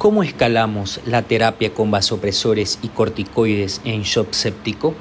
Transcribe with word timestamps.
¿Cómo 0.00 0.22
escalamos 0.22 0.98
la 1.04 1.20
terapia 1.20 1.74
con 1.74 1.90
vasopresores 1.90 2.78
y 2.80 2.88
corticoides 2.88 3.82
en 3.84 4.00
shock 4.00 4.32
séptico? 4.32 4.94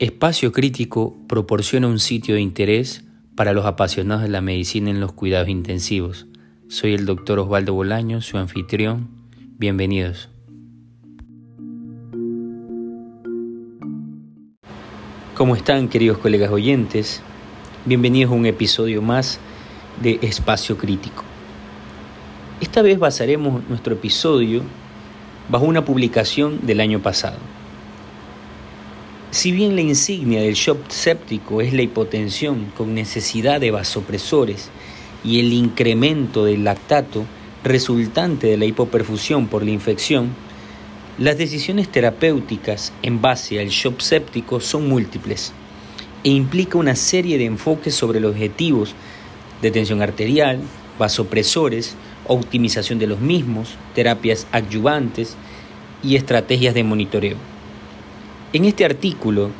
Espacio 0.00 0.50
Crítico 0.50 1.16
proporciona 1.28 1.86
un 1.86 2.00
sitio 2.00 2.34
de 2.34 2.40
interés 2.40 3.04
para 3.36 3.52
los 3.52 3.66
apasionados 3.66 4.24
de 4.24 4.30
la 4.30 4.40
medicina 4.40 4.90
en 4.90 4.98
los 4.98 5.12
cuidados 5.12 5.48
intensivos. 5.48 6.26
Soy 6.66 6.94
el 6.94 7.06
doctor 7.06 7.38
Osvaldo 7.38 7.72
Bolaño, 7.72 8.20
su 8.20 8.36
anfitrión. 8.36 9.10
Bienvenidos. 9.58 10.28
¿Cómo 15.36 15.54
están 15.54 15.86
queridos 15.86 16.18
colegas 16.18 16.50
oyentes? 16.50 17.22
Bienvenidos 17.88 18.32
a 18.32 18.34
un 18.34 18.44
episodio 18.44 19.00
más 19.00 19.40
de 20.02 20.18
Espacio 20.20 20.76
Crítico. 20.76 21.24
Esta 22.60 22.82
vez 22.82 22.98
basaremos 22.98 23.66
nuestro 23.66 23.94
episodio 23.94 24.60
bajo 25.48 25.64
una 25.64 25.86
publicación 25.86 26.66
del 26.66 26.80
año 26.80 27.00
pasado. 27.00 27.38
Si 29.30 29.52
bien 29.52 29.74
la 29.74 29.80
insignia 29.80 30.42
del 30.42 30.52
shock 30.52 30.90
séptico 30.90 31.62
es 31.62 31.72
la 31.72 31.80
hipotensión 31.80 32.66
con 32.76 32.94
necesidad 32.94 33.58
de 33.58 33.70
vasopresores 33.70 34.68
y 35.24 35.40
el 35.40 35.54
incremento 35.54 36.44
del 36.44 36.64
lactato 36.64 37.24
resultante 37.64 38.48
de 38.48 38.58
la 38.58 38.66
hipoperfusión 38.66 39.46
por 39.46 39.64
la 39.64 39.70
infección, 39.70 40.28
las 41.16 41.38
decisiones 41.38 41.88
terapéuticas 41.88 42.92
en 43.00 43.22
base 43.22 43.58
al 43.58 43.68
shock 43.68 44.00
séptico 44.00 44.60
son 44.60 44.90
múltiples 44.90 45.54
e 46.24 46.30
implica 46.30 46.78
una 46.78 46.96
serie 46.96 47.38
de 47.38 47.44
enfoques 47.44 47.94
sobre 47.94 48.20
los 48.20 48.32
objetivos 48.32 48.94
de 49.62 49.70
tensión 49.70 50.02
arterial, 50.02 50.60
vasopresores, 50.98 51.96
optimización 52.26 52.98
de 52.98 53.06
los 53.06 53.20
mismos, 53.20 53.76
terapias 53.94 54.46
adyuvantes 54.52 55.36
y 56.02 56.16
estrategias 56.16 56.74
de 56.74 56.84
monitoreo. 56.84 57.36
En 58.52 58.64
este 58.64 58.84
artículo 58.84 59.50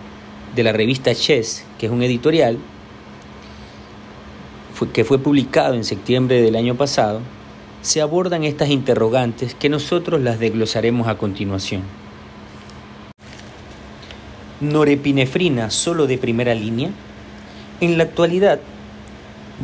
de 0.54 0.62
la 0.62 0.72
revista 0.72 1.14
Chess, 1.14 1.64
que 1.78 1.86
es 1.86 1.92
un 1.92 2.02
editorial, 2.02 2.58
que 4.92 5.04
fue 5.04 5.18
publicado 5.18 5.74
en 5.74 5.84
septiembre 5.84 6.40
del 6.40 6.56
año 6.56 6.76
pasado, 6.76 7.20
se 7.82 8.00
abordan 8.00 8.44
estas 8.44 8.70
interrogantes 8.70 9.54
que 9.54 9.68
nosotros 9.68 10.20
las 10.20 10.38
desglosaremos 10.38 11.08
a 11.08 11.16
continuación 11.18 11.82
norepinefrina 14.60 15.70
solo 15.70 16.06
de 16.06 16.18
primera 16.18 16.54
línea? 16.54 16.90
En 17.80 17.96
la 17.96 18.04
actualidad, 18.04 18.60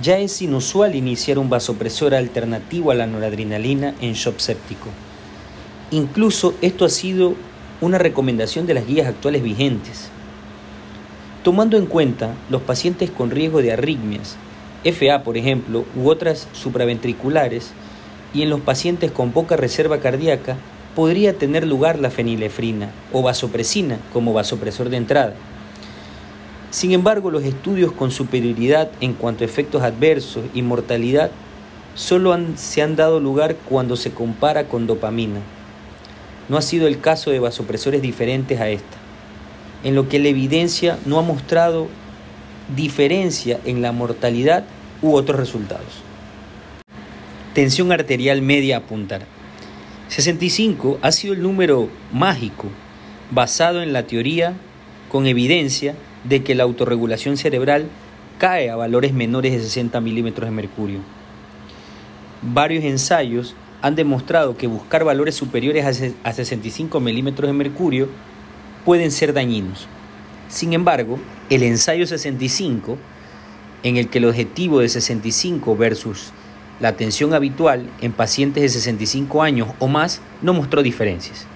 ya 0.01 0.19
es 0.19 0.43
inusual 0.43 0.95
iniciar 0.95 1.39
un 1.39 1.51
vasopresor 1.51 2.15
alternativo 2.15 2.91
a 2.91 2.95
la 2.95 3.07
noradrenalina 3.07 3.95
en 4.01 4.15
shock 4.15 4.39
séptico. 4.39 4.89
Incluso 5.91 6.55
esto 6.63 6.85
ha 6.85 6.89
sido 6.89 7.35
una 7.81 7.99
recomendación 7.99 8.67
de 8.67 8.75
las 8.75 8.87
guías 8.87 9.07
actuales 9.07 9.43
vigentes. 9.43 10.09
Tomando 11.43 11.77
en 11.77 11.87
cuenta 11.87 12.35
los 12.49 12.63
pacientes 12.63 13.11
con 13.11 13.31
riesgo 13.31 13.63
de 13.63 13.73
arritmias, 13.73 14.37
FA 14.85 15.23
por 15.23 15.37
ejemplo, 15.37 15.85
u 15.97 16.09
otras 16.09 16.49
supraventriculares, 16.53 17.73
y 18.33 18.43
en 18.43 18.51
los 18.51 18.61
pacientes 18.61 19.13
con 19.13 19.31
poca 19.31 19.57
reserva 19.57 19.99
cardíaca, 19.99 20.57
podría 20.95 21.37
tener 21.37 21.67
lugar 21.67 21.99
la 21.99 22.11
fenilefrina 22.11 22.91
o 23.13 23.23
vasopresina 23.23 23.99
como 24.13 24.33
vasopresor 24.33 24.89
de 24.89 24.97
entrada. 24.97 25.35
Sin 26.71 26.93
embargo, 26.93 27.31
los 27.31 27.45
estudios 27.45 27.93
con 27.93 28.11
superioridad 28.11 28.91
en 29.01 29.15
cuanto 29.15 29.45
a 29.45 29.47
efectos 29.47 29.83
adversos 29.83 30.45
y 30.55 30.63
mortalidad 30.63 31.31
solo 31.95 32.37
se 32.57 32.83
han 32.83 32.97
dado 32.97 33.21
lugar 33.21 33.57
cuando 33.69 33.97
se 33.97 34.11
compara 34.11 34.69
con 34.69 34.87
dopamina. 34.87 35.41
No 36.49 36.57
ha 36.57 36.63
sido 36.63 36.87
el 36.87 37.01
caso 37.01 37.31
de 37.31 37.39
vasopresores 37.39 38.03
diferentes 38.03 38.61
a 38.61 38.69
esta, 38.69 38.97
en 39.85 39.95
lo 39.95 40.09
que 40.09 40.19
la 40.19 40.29
evidencia 40.29 40.99
no 41.07 41.19
ha 41.19 41.23
mostrado 41.23 41.89
diferencia 42.75 43.61
en 43.65 43.83
la 43.83 43.93
mortalidad 43.93 44.65
u 45.01 45.15
otros 45.15 45.39
resultados. 45.39 46.03
Tensión 47.55 47.93
arterial 47.93 48.43
media 48.43 48.79
apuntar. 48.79 49.34
65 50.15 51.01
ha 51.03 51.11
sido 51.11 51.35
el 51.35 51.43
número 51.43 51.89
mágico 52.13 52.69
basado 53.33 53.83
en 53.83 53.93
la 53.93 54.07
teoría 54.07 54.55
con 55.09 55.27
evidencia 55.27 55.97
de 56.23 56.45
que 56.45 56.55
la 56.55 56.63
autorregulación 56.63 57.37
cerebral 57.37 57.89
cae 58.39 58.71
a 58.71 58.77
valores 58.77 59.13
menores 59.13 59.53
de 59.53 59.61
60 59.61 60.01
milímetros 60.01 60.49
de 60.49 60.55
mercurio. 60.55 61.01
Varios 62.43 62.85
ensayos 62.85 63.57
han 63.83 63.97
demostrado 63.97 64.57
que 64.57 64.69
buscar 64.69 65.03
valores 65.03 65.35
superiores 65.35 65.85
a 66.23 66.33
65 66.33 67.01
milímetros 67.01 67.49
de 67.49 67.53
mercurio 67.53 68.09
pueden 68.85 69.11
ser 69.11 69.33
dañinos. 69.33 69.89
Sin 70.47 70.75
embargo, 70.75 71.19
el 71.51 71.65
ensayo 71.65 72.07
65, 72.07 72.99
en 73.83 73.97
el 73.97 74.09
que 74.09 74.19
el 74.19 74.27
objetivo 74.27 74.79
de 74.79 74.89
65 74.89 75.77
versus 75.77 76.33
la 76.81 76.89
atención 76.89 77.35
habitual 77.35 77.89
en 78.01 78.13
pacientes 78.13 78.63
de 78.63 78.69
65 78.69 79.43
años 79.43 79.69
o 79.79 79.89
más 79.89 80.21
no 80.43 80.55
mostró 80.55 80.83
diferencias, 80.83 81.47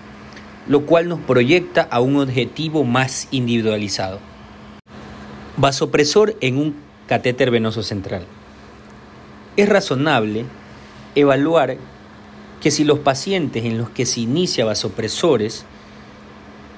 lo 0.69 0.87
cual 0.87 1.09
nos 1.09 1.21
proyecta 1.21 1.83
a 1.91 2.01
un 2.01 2.17
objetivo 2.17 2.85
más 2.85 3.29
individualizado. 3.31 4.21
Vasopresor 5.57 6.37
en 6.41 6.59
un 6.59 6.77
catéter 7.07 7.51
venoso 7.51 7.83
central. 7.83 8.25
Es 9.57 9.69
razonable 9.69 10.45
evaluar 11.15 11.77
que 12.61 12.71
si 12.71 12.85
los 12.85 13.01
pacientes 13.01 13.65
en 13.65 13.79
los 13.79 13.91
que 13.91 14.07
se 14.07 14.21
inicia 14.21 14.65
vasopresores 14.65 15.65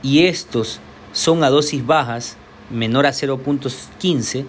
y 0.03 0.25
estos 0.25 0.81
son 1.13 1.45
a 1.45 1.51
dosis 1.51 1.85
bajas, 1.85 2.37
menor 2.71 3.07
a 3.07 3.11
0.15, 3.11 4.47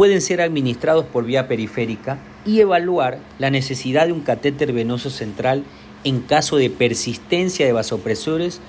pueden 0.00 0.22
ser 0.22 0.40
administrados 0.40 1.04
por 1.04 1.26
vía 1.26 1.46
periférica 1.46 2.16
y 2.46 2.60
evaluar 2.60 3.18
la 3.38 3.50
necesidad 3.50 4.06
de 4.06 4.14
un 4.14 4.22
catéter 4.22 4.72
venoso 4.72 5.10
central 5.10 5.62
en 6.04 6.20
caso 6.20 6.56
de 6.56 6.70
persistencia 6.70 7.66
de 7.66 7.72
vasopresores 7.72 8.62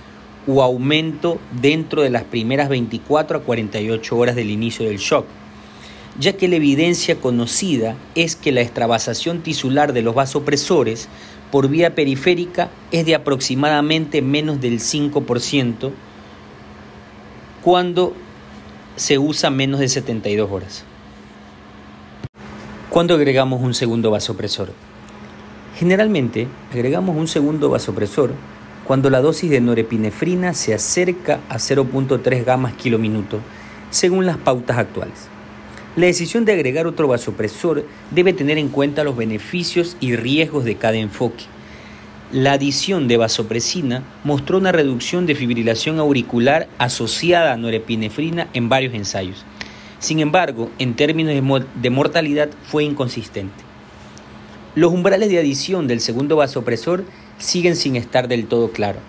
o 0.46 0.62
aumento 0.62 1.40
dentro 1.62 2.02
de 2.02 2.09
las 2.09 2.25
primeras 2.25 2.68
24 2.68 3.38
a 3.38 3.42
48 3.44 4.18
horas 4.18 4.36
del 4.36 4.50
inicio 4.50 4.86
del 4.86 4.97
shock, 4.97 5.25
ya 6.19 6.34
que 6.34 6.50
la 6.50 6.58
evidencia 6.58 7.16
conocida 7.16 7.96
es 8.13 8.36
que 8.36 8.52
la 8.52 8.59
extravasación 8.59 9.42
tisular 9.42 9.94
de 9.94 10.02
los 10.02 10.13
vasopresores 10.13 11.08
por 11.50 11.69
vía 11.69 11.96
periférica 11.96 12.69
es 12.92 13.06
de 13.06 13.16
aproximadamente 13.16 14.22
menos 14.22 14.59
del 14.59 14.81
5% 14.81 15.92
cuando 17.62 18.13
se 18.98 19.18
usa 19.18 19.50
menos 19.50 19.80
de 19.80 19.88
72 19.88 20.52
horas. 20.52 20.91
¿Cuándo 22.91 23.16
agregamos 23.16 23.62
un 23.62 23.74
segundo 23.74 24.12
vasopresor? 24.12 24.74
Generalmente 25.78 26.50
agregamos 26.74 27.16
un 27.16 27.29
segundo 27.29 27.69
vasopresor 27.69 28.34
cuando 28.85 29.09
la 29.09 29.22
dosis 29.22 29.50
de 29.50 29.62
norepinefrina 29.62 30.53
se 30.53 30.74
acerca 30.74 31.40
a 31.47 31.56
0.3 31.56 32.44
gamas 32.44 32.74
kilominuto, 32.74 33.40
según 33.91 34.25
las 34.25 34.35
pautas 34.35 34.78
actuales. 34.78 35.30
La 35.96 36.07
decisión 36.07 36.44
de 36.44 36.51
agregar 36.51 36.85
otro 36.85 37.07
vasopresor 37.07 37.85
debe 38.13 38.34
tener 38.34 38.57
en 38.57 38.68
cuenta 38.68 39.06
los 39.06 39.16
beneficios 39.16 39.96
y 40.01 40.18
riesgos 40.18 40.66
de 40.66 40.75
cada 40.75 40.97
enfoque. 40.97 41.46
La 42.34 42.51
adición 42.51 43.07
de 43.07 43.16
vasopresina 43.16 44.03
mostró 44.25 44.57
una 44.57 44.74
reducción 44.74 45.25
de 45.25 45.35
fibrilación 45.35 45.97
auricular 46.00 46.68
asociada 46.78 47.53
a 47.53 47.57
norepinefrina 47.57 48.50
en 48.51 48.68
varios 48.68 48.94
ensayos. 48.94 49.46
Sin 50.01 50.19
embargo, 50.19 50.72
en 50.79 50.95
términos 50.95 51.63
de 51.75 51.89
mortalidad 51.92 52.50
fue 52.63 52.83
inconsistente. 52.83 53.63
Los 54.74 54.92
umbrales 54.92 55.30
de 55.30 55.38
adición 55.38 55.88
del 55.88 56.01
segundo 56.01 56.38
vasopresor 56.38 57.06
siguen 57.38 57.75
sin 57.75 57.95
estar 57.95 58.27
del 58.27 58.48
todo 58.48 58.71
claro. 58.71 59.00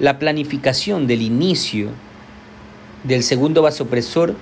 La 0.00 0.18
planificación 0.18 1.06
del 1.06 1.22
inicio 1.22 1.90
del 3.04 3.22
segundo 3.22 3.62
vasopresor 3.62 4.34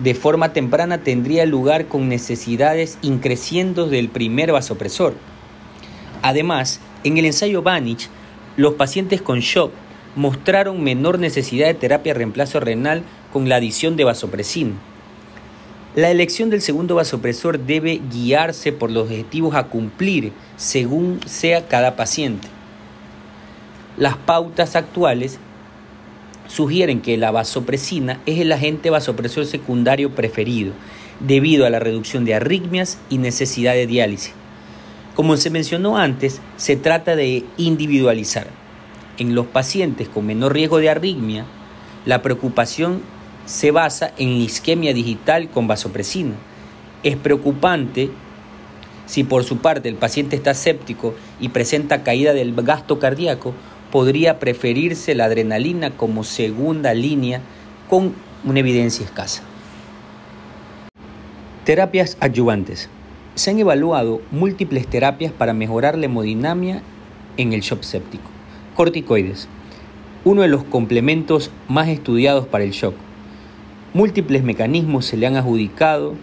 de 0.00 0.14
forma 0.14 0.52
temprana 0.52 0.98
tendría 0.98 1.44
lugar 1.44 1.86
con 1.86 2.08
necesidades 2.08 2.98
increciendo 3.02 3.88
del 3.88 4.08
primer 4.08 4.52
vasopresor. 4.52 5.14
Además, 6.22 6.78
en 7.02 7.18
el 7.18 7.24
ensayo 7.24 7.62
Vanich, 7.62 8.08
los 8.56 8.74
pacientes 8.74 9.22
con 9.22 9.40
shock 9.40 9.72
mostraron 10.18 10.82
menor 10.82 11.20
necesidad 11.20 11.68
de 11.68 11.74
terapia 11.74 12.12
de 12.12 12.18
reemplazo 12.18 12.58
renal 12.58 13.04
con 13.32 13.48
la 13.48 13.54
adición 13.54 13.96
de 13.96 14.02
vasopresina. 14.02 14.72
La 15.94 16.10
elección 16.10 16.50
del 16.50 16.60
segundo 16.60 16.96
vasopresor 16.96 17.60
debe 17.60 18.00
guiarse 18.10 18.72
por 18.72 18.90
los 18.90 19.04
objetivos 19.04 19.54
a 19.54 19.68
cumplir 19.68 20.32
según 20.56 21.20
sea 21.24 21.68
cada 21.68 21.94
paciente. 21.94 22.48
Las 23.96 24.16
pautas 24.16 24.74
actuales 24.74 25.38
sugieren 26.48 27.00
que 27.00 27.16
la 27.16 27.30
vasopresina 27.30 28.20
es 28.26 28.40
el 28.40 28.50
agente 28.50 28.90
vasopresor 28.90 29.46
secundario 29.46 30.16
preferido 30.16 30.72
debido 31.20 31.64
a 31.64 31.70
la 31.70 31.78
reducción 31.78 32.24
de 32.24 32.34
arritmias 32.34 32.98
y 33.08 33.18
necesidad 33.18 33.74
de 33.74 33.86
diálisis. 33.86 34.32
Como 35.14 35.36
se 35.36 35.50
mencionó 35.50 35.96
antes, 35.96 36.40
se 36.56 36.74
trata 36.74 37.14
de 37.14 37.44
individualizar. 37.56 38.48
En 39.18 39.34
los 39.34 39.46
pacientes 39.46 40.08
con 40.08 40.26
menor 40.26 40.54
riesgo 40.54 40.78
de 40.78 40.90
arritmia, 40.90 41.44
la 42.06 42.22
preocupación 42.22 43.02
se 43.46 43.72
basa 43.72 44.12
en 44.16 44.28
isquemia 44.28 44.94
digital 44.94 45.50
con 45.50 45.66
vasopresina. 45.66 46.34
Es 47.02 47.16
preocupante 47.16 48.10
si 49.06 49.24
por 49.24 49.42
su 49.42 49.58
parte 49.58 49.88
el 49.88 49.96
paciente 49.96 50.36
está 50.36 50.54
séptico 50.54 51.14
y 51.40 51.48
presenta 51.48 52.04
caída 52.04 52.34
del 52.34 52.54
gasto 52.54 52.98
cardíaco, 52.98 53.54
podría 53.90 54.38
preferirse 54.38 55.14
la 55.14 55.24
adrenalina 55.24 55.90
como 55.90 56.24
segunda 56.24 56.92
línea 56.92 57.40
con 57.88 58.14
una 58.44 58.60
evidencia 58.60 59.04
escasa. 59.04 59.42
Terapias 61.64 62.18
adyuvantes. 62.20 62.88
Se 63.34 63.50
han 63.50 63.58
evaluado 63.58 64.20
múltiples 64.30 64.86
terapias 64.86 65.32
para 65.32 65.54
mejorar 65.54 65.96
la 65.96 66.04
hemodinamia 66.04 66.82
en 67.36 67.52
el 67.52 67.62
shock 67.62 67.82
séptico. 67.82 68.37
Corticoides, 68.78 69.48
uno 70.24 70.42
de 70.42 70.46
los 70.46 70.62
complementos 70.62 71.50
más 71.66 71.88
estudiados 71.88 72.46
para 72.46 72.62
el 72.62 72.70
shock. 72.70 72.94
Múltiples 73.92 74.44
mecanismos 74.44 75.04
se 75.04 75.16
le 75.16 75.26
han 75.26 75.34
adjudicado 75.34 76.14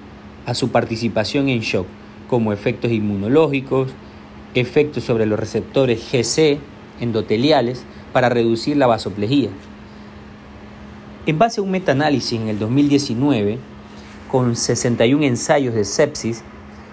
a 0.46 0.54
su 0.54 0.70
participación 0.70 1.50
en 1.50 1.60
shock, 1.60 1.86
como 2.30 2.54
efectos 2.54 2.94
inmunológicos, 2.94 3.92
efectos 4.54 5.04
sobre 5.04 5.26
los 5.26 5.38
receptores 5.38 6.00
GC 6.10 6.60
endoteliales 7.02 7.84
para 8.14 8.30
reducir 8.30 8.78
la 8.78 8.88
vasoplejía. 8.88 9.50
En 11.26 11.38
base 11.38 11.60
a 11.60 11.64
un 11.66 11.72
metaanálisis 11.72 12.40
en 12.40 12.48
el 12.48 12.58
2019, 12.58 13.58
con 14.32 14.56
61 14.56 15.26
ensayos 15.26 15.74
de 15.74 15.84
sepsis, 15.84 16.42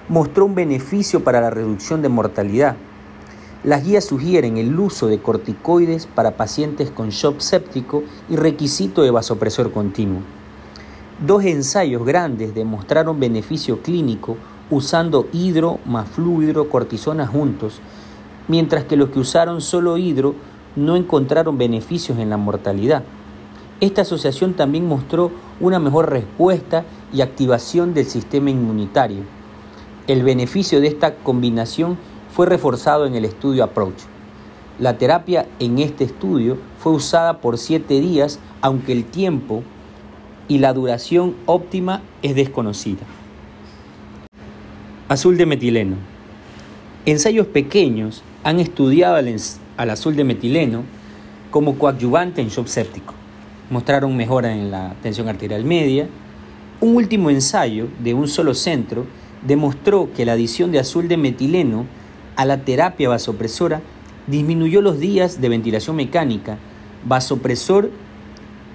mostró 0.08 0.44
un 0.44 0.56
beneficio 0.56 1.22
para 1.22 1.40
la 1.40 1.50
reducción 1.50 2.02
de 2.02 2.08
mortalidad. 2.08 2.74
Las 3.64 3.84
guías 3.84 4.04
sugieren 4.04 4.56
el 4.56 4.76
uso 4.76 5.06
de 5.06 5.20
corticoides 5.20 6.08
para 6.08 6.36
pacientes 6.36 6.90
con 6.90 7.10
shock 7.10 7.38
séptico 7.38 8.02
y 8.28 8.34
requisito 8.34 9.02
de 9.02 9.12
vasopresor 9.12 9.70
continuo. 9.70 10.20
Dos 11.24 11.44
ensayos 11.44 12.04
grandes 12.04 12.56
demostraron 12.56 13.20
beneficio 13.20 13.80
clínico 13.80 14.36
usando 14.68 15.28
hidro 15.32 15.78
más 15.84 16.08
fluido 16.08 16.68
cortisona 16.68 17.28
juntos, 17.28 17.78
mientras 18.48 18.82
que 18.82 18.96
los 18.96 19.10
que 19.10 19.20
usaron 19.20 19.60
solo 19.60 19.96
hidro 19.96 20.34
no 20.74 20.96
encontraron 20.96 21.56
beneficios 21.56 22.18
en 22.18 22.30
la 22.30 22.38
mortalidad. 22.38 23.04
Esta 23.78 24.02
asociación 24.02 24.54
también 24.54 24.88
mostró 24.88 25.30
una 25.60 25.78
mejor 25.78 26.10
respuesta 26.10 26.84
y 27.12 27.20
activación 27.20 27.94
del 27.94 28.06
sistema 28.06 28.50
inmunitario. 28.50 29.22
El 30.08 30.24
beneficio 30.24 30.80
de 30.80 30.88
esta 30.88 31.14
combinación 31.14 31.96
fue 32.34 32.46
reforzado 32.46 33.06
en 33.06 33.14
el 33.14 33.24
estudio 33.24 33.62
Approach. 33.62 34.00
La 34.78 34.96
terapia 34.96 35.46
en 35.58 35.78
este 35.78 36.04
estudio 36.04 36.56
fue 36.78 36.92
usada 36.92 37.40
por 37.40 37.58
siete 37.58 38.00
días, 38.00 38.38
aunque 38.62 38.92
el 38.92 39.04
tiempo 39.04 39.62
y 40.48 40.58
la 40.58 40.72
duración 40.72 41.34
óptima 41.46 42.02
es 42.22 42.34
desconocida. 42.34 43.02
Azul 45.08 45.36
de 45.36 45.44
metileno. 45.44 45.96
Ensayos 47.04 47.46
pequeños 47.48 48.22
han 48.44 48.60
estudiado 48.60 49.16
al, 49.16 49.90
azul 49.90 50.16
de 50.16 50.24
metileno 50.24 50.84
como 51.50 51.76
coadyuvante 51.78 52.40
en 52.40 52.48
shock 52.48 52.66
séptico. 52.66 53.12
Mostraron 53.68 54.16
mejora 54.16 54.52
en 54.52 54.70
la 54.70 54.94
tensión 55.02 55.28
arterial 55.28 55.64
media, 55.64 56.08
un 56.80 56.96
último 56.96 57.28
ensayo 57.28 57.88
de 58.02 58.14
un 58.14 58.26
solo 58.26 58.54
centro 58.54 59.06
demostró 59.46 60.08
que 60.14 60.24
la 60.24 60.32
adición 60.32 60.72
de 60.72 60.78
azul 60.78 61.08
de 61.08 61.16
metileno 61.16 61.86
a 62.36 62.44
la 62.44 62.64
terapia 62.64 63.08
vasopresora 63.08 63.80
disminuyó 64.26 64.80
los 64.80 64.98
días 65.00 65.40
de 65.40 65.48
ventilación 65.48 65.96
mecánica, 65.96 66.58
vasopresor, 67.04 67.90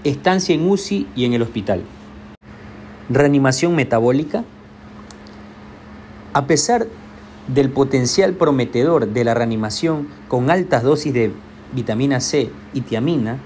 estancia 0.03 0.53
en 0.53 0.69
UCI 0.69 1.07
y 1.15 1.25
en 1.25 1.33
el 1.33 1.41
hospital. 1.41 1.81
Reanimación 3.09 3.75
metabólica. 3.75 4.43
A 6.33 6.45
pesar 6.45 6.87
del 7.47 7.69
potencial 7.69 8.33
prometedor 8.33 9.07
de 9.07 9.23
la 9.23 9.33
reanimación 9.33 10.07
con 10.27 10.49
altas 10.49 10.83
dosis 10.83 11.13
de 11.13 11.31
vitamina 11.73 12.19
C 12.19 12.49
y 12.73 12.81
tiamina, 12.81 13.37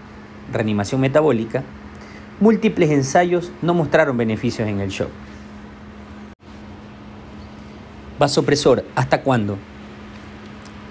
reanimación 0.52 1.02
metabólica, 1.02 1.64
múltiples 2.40 2.90
ensayos 2.90 3.52
no 3.62 3.74
mostraron 3.74 4.18
beneficios 4.18 4.68
en 4.68 4.80
el 4.80 4.90
shock. 4.90 5.10
Vasopresor, 8.20 8.84
¿hasta 8.96 9.22
cuándo? 9.22 9.58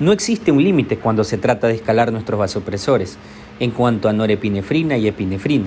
No 0.00 0.12
existe 0.12 0.50
un 0.50 0.64
límite 0.64 0.96
cuando 0.96 1.24
se 1.24 1.36
trata 1.36 1.66
de 1.66 1.74
escalar 1.74 2.10
nuestros 2.10 2.40
vasopresores 2.40 3.18
en 3.58 3.70
cuanto 3.70 4.08
a 4.08 4.14
norepinefrina 4.14 4.96
y 4.96 5.06
epinefrina. 5.06 5.66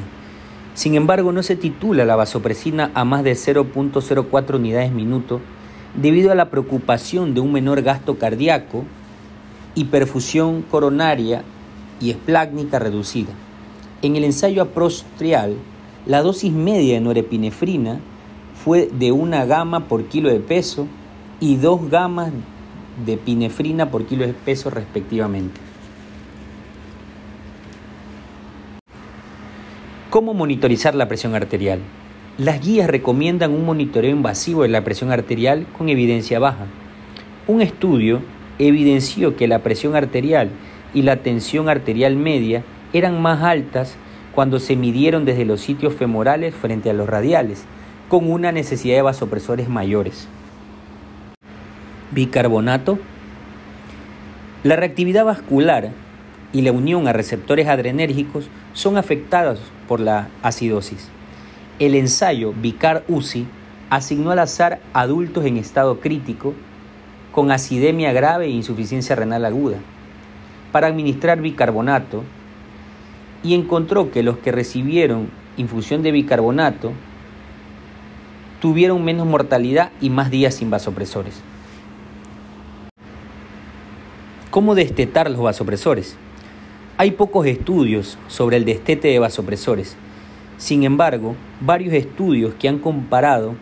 Sin 0.73 0.95
embargo, 0.95 1.31
no 1.31 1.43
se 1.43 1.55
titula 1.55 2.03
la 2.03 2.15
vasopresina 2.15 2.89
a 2.95 3.05
más 3.05 3.23
de 3.23 3.33
0.04 3.33 4.55
unidades 4.55 4.91
minuto 4.91 5.39
debido 5.95 6.31
a 6.31 6.35
la 6.35 6.49
preocupación 6.49 7.35
de 7.35 7.41
un 7.41 7.51
menor 7.51 7.83
gasto 7.83 8.17
cardíaco, 8.17 8.85
hiperfusión 9.75 10.63
coronaria 10.63 11.43
y 12.01 12.09
esplácnica 12.09 12.79
reducida. 12.79 13.33
En 14.01 14.15
el 14.15 14.23
ensayo 14.23 14.63
aprostrial, 14.63 15.57
la 16.07 16.23
dosis 16.23 16.51
media 16.51 16.95
de 16.95 17.01
norepinefrina 17.01 17.99
fue 18.65 18.89
de 18.91 19.11
una 19.11 19.45
gama 19.45 19.87
por 19.87 20.05
kilo 20.05 20.29
de 20.29 20.39
peso 20.39 20.87
y 21.39 21.57
dos 21.57 21.87
gamas 21.91 22.31
de 23.05 23.17
pinefrina 23.17 23.89
por 23.89 24.05
kilo 24.05 24.25
de 24.25 24.33
peso 24.33 24.69
respectivamente. 24.69 25.59
¿Cómo 30.09 30.33
monitorizar 30.33 30.93
la 30.93 31.07
presión 31.07 31.33
arterial? 31.33 31.79
Las 32.37 32.63
guías 32.63 32.87
recomiendan 32.87 33.51
un 33.51 33.65
monitoreo 33.65 34.11
invasivo 34.11 34.61
de 34.63 34.69
la 34.69 34.83
presión 34.83 35.11
arterial 35.11 35.65
con 35.77 35.89
evidencia 35.89 36.39
baja. 36.39 36.65
Un 37.47 37.61
estudio 37.61 38.21
evidenció 38.59 39.35
que 39.35 39.47
la 39.47 39.59
presión 39.59 39.95
arterial 39.95 40.49
y 40.93 41.01
la 41.01 41.17
tensión 41.17 41.69
arterial 41.69 42.15
media 42.15 42.63
eran 42.93 43.21
más 43.21 43.41
altas 43.41 43.95
cuando 44.33 44.59
se 44.59 44.75
midieron 44.75 45.25
desde 45.25 45.45
los 45.45 45.61
sitios 45.61 45.93
femorales 45.93 46.53
frente 46.53 46.89
a 46.89 46.93
los 46.93 47.09
radiales, 47.09 47.65
con 48.09 48.31
una 48.31 48.51
necesidad 48.51 48.95
de 48.95 49.01
vasopresores 49.01 49.69
mayores. 49.69 50.27
Bicarbonato. 52.13 52.99
La 54.63 54.75
reactividad 54.75 55.25
vascular 55.25 55.91
y 56.51 56.61
la 56.61 56.71
unión 56.71 57.07
a 57.07 57.13
receptores 57.13 57.67
adrenérgicos 57.67 58.47
son 58.73 58.97
afectados 58.97 59.59
por 59.87 59.99
la 59.99 60.29
acidosis. 60.41 61.09
El 61.79 61.95
ensayo 61.95 62.53
Bicar-UCI 62.53 63.47
asignó 63.89 64.31
al 64.31 64.39
azar 64.39 64.79
adultos 64.93 65.45
en 65.45 65.57
estado 65.57 65.99
crítico 65.99 66.53
con 67.31 67.51
acidemia 67.51 68.13
grave 68.13 68.45
e 68.45 68.51
insuficiencia 68.51 69.15
renal 69.15 69.45
aguda. 69.45 69.77
Para 70.71 70.87
administrar 70.87 71.41
bicarbonato, 71.41 72.23
y 73.43 73.53
encontró 73.53 74.09
que 74.09 74.23
los 74.23 74.37
que 74.37 74.51
recibieron 74.51 75.29
infusión 75.57 76.01
de 76.01 76.11
bicarbonato 76.11 76.93
tuvieron 78.61 79.03
menos 79.03 79.27
mortalidad 79.27 79.91
y 79.99 80.09
más 80.09 80.31
días 80.31 80.55
sin 80.55 80.69
vasopresores. 80.69 81.41
¿Cómo 84.53 84.75
destetar 84.75 85.31
los 85.31 85.41
vasopresores? 85.41 86.15
Hay 86.97 87.09
pocos 87.09 87.47
estudios 87.47 88.19
sobre 88.27 88.57
el 88.57 88.65
destete 88.65 89.07
de 89.07 89.17
vasopresores. 89.17 89.95
Sin 90.59 90.83
embargo, 90.83 91.35
varios 91.59 91.91
estudios 91.95 92.53
que 92.59 92.69
han 92.69 92.77
comparado 92.77 93.55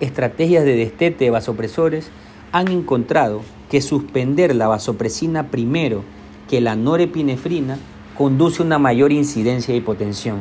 estrategias 0.00 0.64
de 0.64 0.74
destete 0.74 1.26
de 1.26 1.30
vasopresores 1.30 2.10
han 2.50 2.66
encontrado 2.66 3.42
que 3.70 3.80
suspender 3.80 4.56
la 4.56 4.66
vasopresina 4.66 5.52
primero 5.52 6.02
que 6.50 6.60
la 6.60 6.74
norepinefrina 6.74 7.78
conduce 8.18 8.60
a 8.60 8.66
una 8.66 8.80
mayor 8.80 9.12
incidencia 9.12 9.72
de 9.72 9.78
hipotensión, 9.78 10.40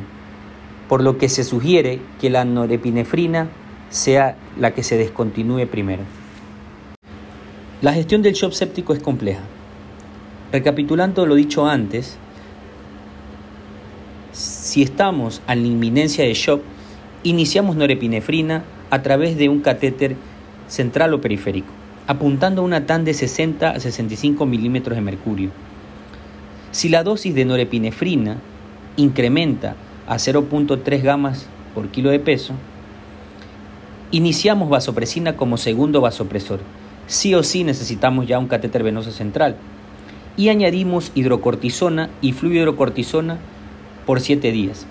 por 0.89 1.03
lo 1.03 1.19
que 1.19 1.29
se 1.29 1.43
sugiere 1.43 2.00
que 2.19 2.31
la 2.31 2.45
norepinefrina 2.45 3.50
sea 3.91 4.38
la 4.59 4.71
que 4.71 4.81
se 4.81 4.97
descontinúe 4.97 5.67
primero. 5.67 6.01
La 7.83 7.93
gestión 7.93 8.23
del 8.23 8.33
shock 8.33 8.53
séptico 8.53 8.93
es 8.93 9.00
compleja. 9.00 9.43
Recapitulando 10.53 11.25
lo 11.25 11.36
dicho 11.36 11.67
antes, 11.67 12.17
si 14.31 14.81
estamos 14.81 15.41
a 15.45 15.55
la 15.55 15.67
inminencia 15.67 16.24
de 16.24 16.33
shock, 16.33 16.62
iniciamos 17.24 17.75
norepinefrina 17.75 18.63
a 18.89 19.01
través 19.01 19.36
de 19.36 19.50
un 19.50 19.60
catéter 19.60 20.15
central 20.69 21.13
o 21.13 21.19
periférico, 21.19 21.74
apuntando 22.07 22.62
a 22.62 22.65
una 22.65 22.86
TAN 22.86 23.03
de 23.03 23.13
60 23.13 23.72
a 23.72 23.79
65 23.81 24.45
milímetros 24.45 24.95
de 24.95 25.01
mercurio 25.01 25.51
si 26.74 26.89
la 26.89 27.03
dosis 27.03 27.36
de 27.36 27.45
norepinefrina 27.45 28.38
incrementa 28.98 29.75
a 30.07 30.15
0.3 30.15 31.03
gamas 31.03 31.45
por 31.74 31.88
kilo 31.89 32.10
de 32.10 32.19
peso, 32.19 32.55
Iniciamos 34.10 34.69
vasopresina 34.69 35.36
como 35.36 35.57
segundo 35.57 36.00
vasopresor. 36.00 36.60
Sí 37.07 37.33
o 37.33 37.41
sí 37.41 37.63
necesitamos 37.63 38.27
ya 38.27 38.38
un 38.38 38.48
catéter 38.48 38.83
venoso 38.83 39.10
central. 39.10 39.55
Y 40.35 40.49
añadimos 40.49 41.11
hidrocortisona 41.13 42.09
y 42.21 42.33
fluidocortisona 42.33 43.37
por 44.05 44.19
7 44.19 44.51
días. 44.51 44.85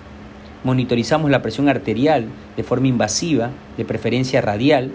Monitorizamos 0.63 1.29
la 1.29 1.41
presión 1.41 1.67
arterial 1.67 2.27
de 2.55 2.63
forma 2.63 2.87
invasiva, 2.87 3.49
de 3.77 3.83
preferencia 3.83 4.39
radial, 4.41 4.91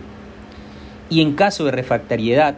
y 1.10 1.20
en 1.20 1.34
caso 1.34 1.64
de 1.64 1.72
refractariedad, 1.72 2.56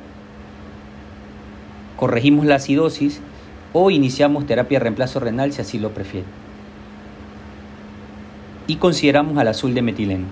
corregimos 1.97 2.47
la 2.47 2.57
acidosis 2.57 3.21
o 3.73 3.91
iniciamos 3.91 4.47
terapia 4.47 4.79
de 4.79 4.85
reemplazo 4.85 5.21
renal 5.21 5.53
si 5.53 5.61
así 5.61 5.79
lo 5.79 5.91
prefiere. 5.91 6.27
Y 8.67 8.77
consideramos 8.77 9.37
al 9.39 9.49
azul 9.49 9.75
de 9.75 9.83
metileno. 9.83 10.27